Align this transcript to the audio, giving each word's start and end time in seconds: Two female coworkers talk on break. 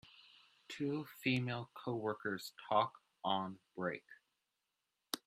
Two 0.67 1.05
female 1.19 1.69
coworkers 1.75 2.53
talk 2.67 2.97
on 3.23 3.59
break. 3.75 4.01